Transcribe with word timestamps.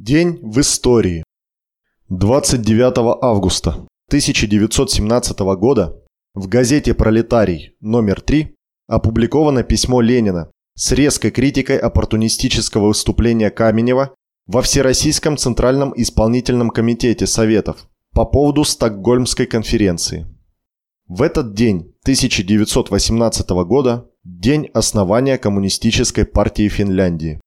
День 0.00 0.38
в 0.42 0.60
истории. 0.60 1.24
29 2.08 3.18
августа 3.20 3.70
1917 4.06 5.40
года 5.58 6.00
в 6.34 6.46
газете 6.46 6.94
«Пролетарий» 6.94 7.74
номер 7.80 8.20
3 8.20 8.54
опубликовано 8.86 9.64
письмо 9.64 10.00
Ленина 10.00 10.52
с 10.76 10.92
резкой 10.92 11.32
критикой 11.32 11.78
оппортунистического 11.78 12.86
выступления 12.86 13.50
Каменева 13.50 14.14
во 14.46 14.62
Всероссийском 14.62 15.36
Центральном 15.36 15.92
Исполнительном 15.96 16.70
Комитете 16.70 17.26
Советов 17.26 17.88
по 18.14 18.24
поводу 18.24 18.62
Стокгольмской 18.62 19.46
конференции. 19.46 20.28
В 21.08 21.22
этот 21.22 21.54
день 21.54 21.92
1918 22.02 23.50
года– 23.66 24.08
день 24.24 24.70
основания 24.72 25.38
Коммунистической 25.38 26.24
партии 26.24 26.68
Финляндии. 26.68 27.40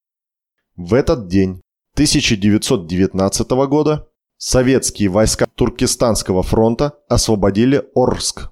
В 0.75 0.93
этот 0.93 1.29
день 1.29 1.61
1919 1.95 3.49
года 3.67 4.07
советские 4.37 5.09
войска 5.09 5.45
Туркестанского 5.55 6.41
фронта 6.41 6.93
освободили 7.09 7.83
Орск. 7.93 8.49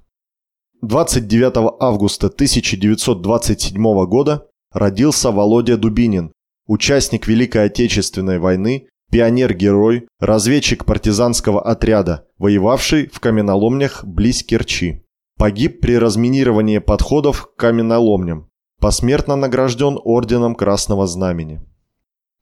29 0.81 1.76
августа 1.80 2.28
1927 2.28 4.05
года 4.05 4.48
родился 4.72 5.31
Володя 5.31 5.78
Дубинин, 5.78 6.31
участник 6.67 7.28
Великой 7.28 7.66
Отечественной 7.66 8.40
войны, 8.40 8.88
пионер-герой, 9.12 10.08
разведчик 10.20 10.86
партизанского 10.86 11.62
отряда, 11.62 12.28
воевавший 12.38 13.08
в 13.08 13.20
каменоломнях 13.20 14.06
близ 14.06 14.44
Керчи. 14.44 15.03
Погиб 15.38 15.81
при 15.81 15.98
разминировании 15.98 16.80
подходов 16.80 17.48
к 17.48 17.56
каменоломням. 17.56 18.50
Посмертно 18.80 19.36
награжден 19.36 19.98
Орденом 20.03 20.56
Красного 20.56 21.08
Знамени. 21.08 21.62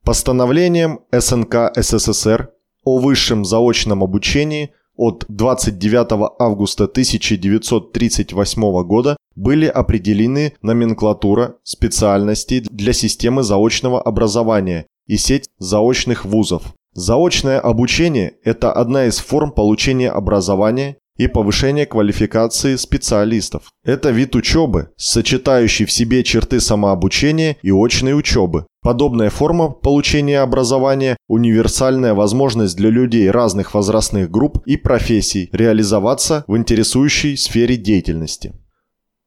Постановлением 0.07 1.01
СНК 1.11 1.73
СССР 1.75 2.51
о 2.85 2.97
высшем 2.97 3.43
заочном 3.43 4.05
обучении 4.05 4.69
от 4.95 5.25
29 5.27 6.31
августа 6.39 6.85
1938 6.85 8.83
года 8.83 9.17
были 9.35 9.65
определены 9.65 10.53
номенклатура 10.61 11.57
специальностей 11.63 12.61
для 12.61 12.93
системы 12.93 13.43
заочного 13.43 14.01
образования 14.01 14.85
и 15.07 15.17
сеть 15.17 15.49
заочных 15.59 16.23
вузов. 16.23 16.73
Заочное 16.93 17.59
обучение– 17.59 18.35
это 18.45 18.71
одна 18.71 19.07
из 19.07 19.17
форм 19.19 19.51
получения 19.51 20.09
образования 20.09 20.95
и 21.17 21.27
повышения 21.27 21.85
квалификации 21.85 22.75
специалистов. 22.75 23.71
Это 23.83 24.11
вид 24.11 24.35
учебы, 24.35 24.91
сочетающий 24.97 25.85
в 25.85 25.91
себе 25.91 26.23
черты 26.23 26.59
самообучения 26.59 27.57
и 27.61 27.71
очной 27.71 28.17
учебы. 28.17 28.67
Подобная 28.87 29.29
форма 29.29 29.69
получения 29.69 30.39
образования– 30.39 31.17
универсальная 31.27 32.13
возможность 32.13 32.77
для 32.77 32.89
людей 32.89 33.29
разных 33.29 33.73
возрастных 33.73 34.31
групп 34.31 34.65
и 34.65 34.77
профессий 34.77 35.49
реализоваться 35.51 36.45
в 36.47 36.55
интересующей 36.55 37.35
сфере 37.35 37.75
деятельности. 37.75 38.53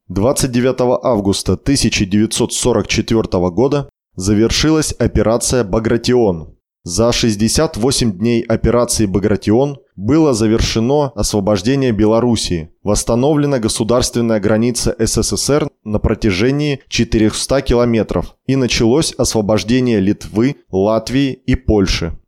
29 0.08 1.04
августа 1.04 1.52
1944 1.52 3.50
года 3.50 3.90
завершилась 4.16 4.94
операция 4.98 5.62
«Багратион», 5.62 6.56
за 6.82 7.12
68 7.12 8.12
дней 8.12 8.42
операции 8.42 9.04
«Багратион» 9.04 9.78
было 9.96 10.32
завершено 10.32 11.12
освобождение 11.14 11.92
Белоруссии, 11.92 12.70
восстановлена 12.82 13.58
государственная 13.58 14.40
граница 14.40 14.96
СССР 14.98 15.68
на 15.84 15.98
протяжении 15.98 16.80
400 16.88 17.60
километров. 17.62 18.36
И 18.46 18.56
началось 18.56 19.12
освобождение 19.12 20.00
Литвы, 20.00 20.56
Латвии 20.70 21.32
и 21.32 21.54
Польши. 21.54 22.18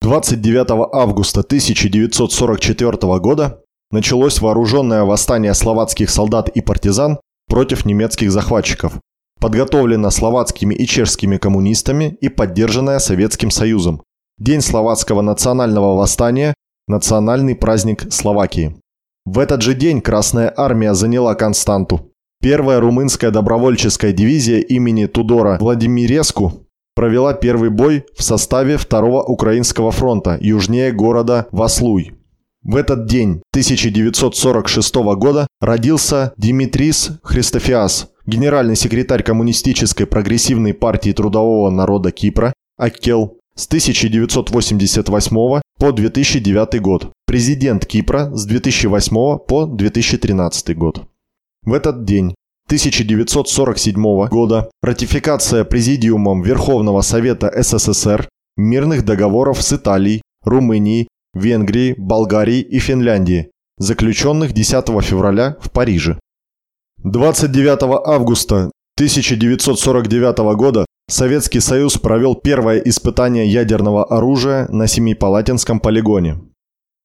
29 0.00 0.90
августа 0.92 1.40
1944 1.40 3.18
года 3.20 3.62
началось 3.92 4.40
вооруженное 4.40 5.04
восстание 5.04 5.54
словацких 5.54 6.10
солдат 6.10 6.48
и 6.48 6.60
партизан 6.60 7.20
против 7.48 7.84
немецких 7.84 8.32
захватчиков, 8.32 8.98
подготовлена 9.40 10.10
словацкими 10.10 10.74
и 10.74 10.86
чешскими 10.86 11.36
коммунистами 11.36 12.16
и 12.20 12.28
поддержанная 12.28 12.98
Советским 12.98 13.50
Союзом. 13.50 14.02
День 14.38 14.60
словацкого 14.60 15.20
национального 15.20 15.96
восстания– 15.96 16.54
национальный 16.88 17.54
праздник 17.54 18.12
Словакии. 18.12 18.76
В 19.24 19.38
этот 19.38 19.62
же 19.62 19.74
день 19.74 20.00
Красная 20.00 20.52
Армия 20.56 20.94
заняла 20.94 21.34
Константу. 21.34 22.12
Первая 22.40 22.80
румынская 22.80 23.30
добровольческая 23.30 24.12
дивизия 24.12 24.60
имени 24.60 25.06
Тудора 25.06 25.58
Владимиреску 25.60 26.66
провела 26.94 27.34
первый 27.34 27.70
бой 27.70 28.06
в 28.16 28.22
составе 28.22 28.76
Второго 28.76 29.22
Украинского 29.22 29.90
фронта 29.90 30.38
южнее 30.40 30.92
города 30.92 31.46
Васлуй. 31.50 32.12
В 32.62 32.76
этот 32.76 33.06
день 33.06 33.42
1946 33.52 34.94
года 35.16 35.46
родился 35.60 36.32
Димитрис 36.36 37.18
Христофиас– 37.22 38.08
генеральный 38.28 38.76
секретарь 38.76 39.22
Коммунистической 39.22 40.06
прогрессивной 40.06 40.74
партии 40.74 41.12
трудового 41.12 41.70
народа 41.70 42.12
Кипра 42.12 42.52
Аккел 42.76 43.38
с 43.54 43.66
1988 43.66 45.60
по 45.78 45.92
2009 45.92 46.80
год, 46.82 47.10
президент 47.26 47.86
Кипра 47.86 48.30
с 48.34 48.44
2008 48.44 49.38
по 49.38 49.64
2013 49.64 50.76
год. 50.76 51.08
В 51.64 51.72
этот 51.72 52.04
день 52.04 52.34
1947 52.66 54.26
года 54.28 54.70
ратификация 54.82 55.64
Президиумом 55.64 56.42
Верховного 56.42 57.00
Совета 57.00 57.50
СССР 57.62 58.28
мирных 58.58 59.06
договоров 59.06 59.62
с 59.62 59.72
Италией, 59.72 60.20
Румынией, 60.44 61.08
Венгрией, 61.32 61.94
Болгарией 61.96 62.60
и 62.60 62.78
Финляндией, 62.78 63.50
заключенных 63.78 64.52
10 64.52 65.02
февраля 65.02 65.56
в 65.62 65.70
Париже. 65.70 66.18
29 67.04 68.06
августа 68.06 68.72
1949 68.96 70.38
года 70.56 70.84
Советский 71.08 71.60
Союз 71.60 71.96
провел 71.96 72.34
первое 72.34 72.78
испытание 72.80 73.46
ядерного 73.46 74.04
оружия 74.04 74.66
на 74.68 74.88
Семипалатинском 74.88 75.78
полигоне. 75.78 76.40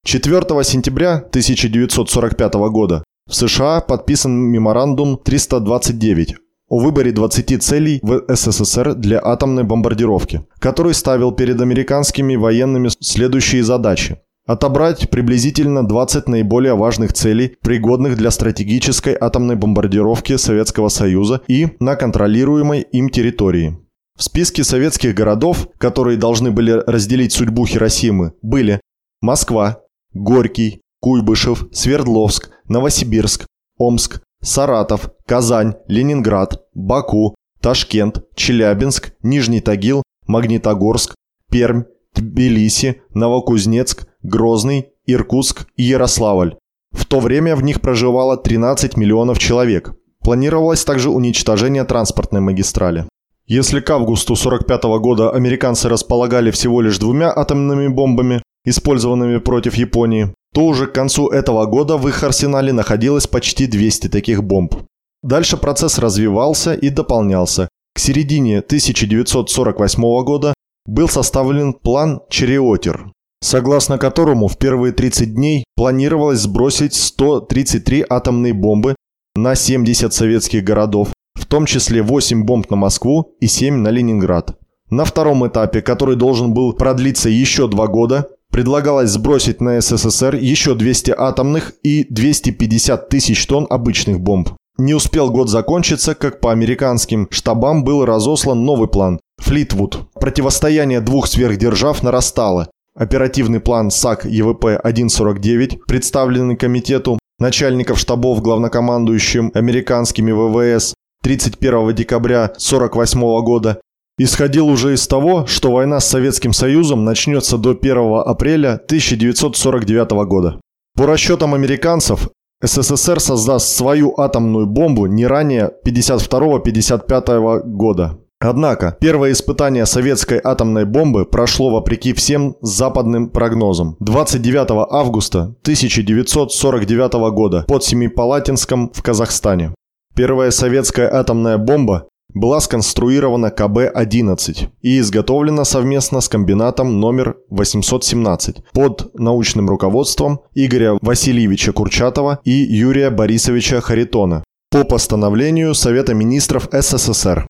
4 0.04 0.42
сентября 0.64 1.18
1945 1.18 2.54
года 2.72 3.04
в 3.30 3.36
США 3.36 3.82
подписан 3.82 4.34
меморандум 4.34 5.16
329 5.24 6.38
о 6.70 6.80
выборе 6.80 7.12
20 7.12 7.62
целей 7.62 8.00
в 8.02 8.24
СССР 8.28 8.96
для 8.96 9.22
атомной 9.24 9.64
бомбардировки, 9.64 10.42
который 10.58 10.96
ставил 10.96 11.32
перед 11.32 11.62
американскими 11.62 12.36
военными 12.36 12.90
следующие 13.00 13.64
задачи 13.64 14.18
Отобрать 14.46 15.10
приблизительно 15.10 15.88
20 15.88 16.28
наиболее 16.28 16.76
важных 16.76 17.14
целей, 17.14 17.56
пригодных 17.62 18.18
для 18.18 18.30
стратегической 18.30 19.16
атомной 19.20 19.56
бомбардировки 19.56 20.36
Советского 20.36 20.90
Союза 20.90 21.42
и 21.48 21.70
на 21.80 21.96
контролируемой 21.96 22.82
им 22.82 23.10
территории. 23.10 23.78
В 24.18 24.24
списке 24.24 24.66
советских 24.66 25.16
городов, 25.16 25.70
которые 25.78 26.18
должны 26.18 26.52
были 26.52 26.72
разделить 26.72 27.32
судьбу 27.32 27.66
Хиросимы, 27.66 28.34
были 28.42 28.82
Москва, 29.22 29.80
Горький, 30.14 30.82
Куйбышев, 31.00 31.68
Свердловск, 31.72 32.52
Новосибирск, 32.68 33.46
Омск, 33.78 34.22
Саратов, 34.42 35.10
Казань, 35.26 35.76
Ленинград, 35.88 36.62
Баку, 36.74 37.34
Ташкент, 37.62 38.26
Челябинск, 38.36 39.14
Нижний 39.24 39.62
Тагил, 39.62 40.04
Магнитогорск, 40.28 41.16
Пермь, 41.50 41.84
Тбилиси, 42.14 43.02
Новокузнецк, 43.14 44.06
Грозный, 44.24 44.90
Иркутск 45.06 45.68
и 45.76 45.84
Ярославль. 45.84 46.56
В 46.92 47.06
то 47.06 47.20
время 47.20 47.56
в 47.56 47.64
них 47.64 47.82
проживало 47.82 48.38
13 48.38 48.98
миллионов 48.98 49.38
человек. 49.40 49.94
Планировалось 50.24 50.86
также 50.86 51.10
уничтожение 51.10 51.84
транспортной 51.84 52.42
магистрали. 52.42 53.06
Если 53.46 53.82
к 53.82 53.90
августу 53.90 54.34
1945 54.34 54.84
года 55.02 55.32
американцы 55.32 55.90
располагали 55.90 56.50
всего 56.52 56.80
лишь 56.82 56.98
двумя 56.98 57.30
атомными 57.30 57.90
бомбами, 57.90 58.42
использованными 58.64 59.40
против 59.40 59.76
Японии, 59.76 60.34
то 60.54 60.66
уже 60.66 60.88
к 60.88 60.94
концу 60.94 61.28
этого 61.28 61.66
года 61.66 61.98
в 61.98 62.08
их 62.08 62.24
арсенале 62.24 62.72
находилось 62.72 63.28
почти 63.28 63.68
200 63.68 64.08
таких 64.08 64.44
бомб. 64.44 64.76
Дальше 65.24 65.58
процесс 65.58 66.00
развивался 66.00 66.74
и 66.74 66.90
дополнялся. 66.90 67.68
К 67.94 68.00
середине 68.00 68.60
1948 68.60 70.02
года 70.24 70.54
был 70.86 71.10
составлен 71.10 71.74
план 71.74 72.22
«Череотер», 72.30 73.13
согласно 73.44 73.98
которому 73.98 74.48
в 74.48 74.58
первые 74.58 74.94
30 74.94 75.36
дней 75.36 75.66
планировалось 75.76 76.40
сбросить 76.40 76.96
133 76.96 78.06
атомные 78.10 78.54
бомбы 78.54 78.96
на 79.36 79.56
70 79.56 80.14
советских 80.14 80.64
городов, 80.64 81.10
в 81.36 81.46
том 81.46 81.66
числе 81.66 82.02
8 82.02 82.46
бомб 82.46 82.70
на 82.70 82.78
Москву 82.78 83.36
и 83.42 83.48
7 83.48 83.76
на 83.76 83.90
Ленинград. 83.90 84.58
На 84.90 85.06
втором 85.06 85.46
этапе, 85.48 85.82
который 85.82 86.16
должен 86.16 86.54
был 86.54 86.74
продлиться 86.74 87.30
еще 87.30 87.68
два 87.68 87.88
года, 87.88 88.30
предлагалось 88.52 89.10
сбросить 89.10 89.60
на 89.60 89.82
СССР 89.82 90.36
еще 90.36 90.76
200 90.76 91.14
атомных 91.18 91.74
и 91.84 92.06
250 92.10 93.10
тысяч 93.10 93.46
тонн 93.46 93.68
обычных 93.70 94.22
бомб. 94.22 94.50
Не 94.78 94.94
успел 94.94 95.30
год 95.30 95.50
закончиться, 95.50 96.16
как 96.16 96.40
по 96.40 96.52
американским 96.52 97.28
штабам 97.30 97.84
был 97.84 98.06
разослан 98.06 98.64
новый 98.64 98.88
план, 98.88 99.20
Флитвуд. 99.38 100.08
Противостояние 100.14 101.02
двух 101.02 101.28
сверхдержав 101.28 102.02
нарастало. 102.04 102.70
Оперативный 102.96 103.60
план 103.60 103.90
САК 103.90 104.26
ЕВП-149, 104.26 105.80
представленный 105.88 106.56
комитету 106.56 107.18
начальников 107.40 107.98
штабов 107.98 108.42
главнокомандующим 108.44 109.52
американскими 109.56 110.32
ВВС 110.32 110.94
31 111.24 111.96
декабря 111.96 112.44
1948 112.44 113.20
года, 113.44 113.82
исходил 114.20 114.68
уже 114.68 114.94
из 114.94 115.08
того, 115.08 115.48
что 115.48 115.72
война 115.72 116.00
с 116.00 116.08
Советским 116.08 116.54
Союзом 116.54 117.04
начнется 117.04 117.58
до 117.58 117.72
1 117.72 117.98
апреля 118.26 118.74
1949 118.74 120.12
года. 120.28 120.62
По 120.96 121.08
расчетам 121.08 121.56
американцев, 121.56 122.30
СССР 122.62 123.20
создаст 123.20 123.76
свою 123.76 124.14
атомную 124.20 124.68
бомбу 124.68 125.08
не 125.08 125.26
ранее 125.26 125.72
52-55 125.84 127.62
года. 127.66 128.20
Однако, 128.44 128.98
первое 129.00 129.32
испытание 129.32 129.86
советской 129.86 130.40
атомной 130.44 130.84
бомбы 130.84 131.26
прошло 131.26 131.70
вопреки 131.70 132.12
всем 132.14 132.58
западным 132.62 133.30
прогнозам. 133.30 133.96
29 134.02 134.88
августа 134.92 135.56
1949 135.62 137.14
года 137.32 137.64
под 137.66 137.86
Семипалатинском 137.86 138.92
в 138.94 139.02
Казахстане. 139.02 139.74
Первая 140.14 140.52
советская 140.52 141.12
атомная 141.12 141.58
бомба 141.58 142.08
была 142.34 142.60
сконструирована 142.60 143.48
КБ-11 143.48 144.68
и 144.82 145.00
изготовлена 145.00 145.64
совместно 145.64 146.20
с 146.20 146.28
комбинатом 146.28 147.00
номер 147.00 147.38
817 147.50 148.58
под 148.74 149.18
научным 149.18 149.70
руководством 149.70 150.42
Игоря 150.54 150.98
Васильевича 151.02 151.72
Курчатова 151.72 152.40
и 152.44 152.52
Юрия 152.52 153.10
Борисовича 153.10 153.80
Харитона 153.80 154.44
по 154.70 154.84
постановлению 154.84 155.74
Совета 155.76 156.14
министров 156.14 156.68
СССР. 156.72 157.48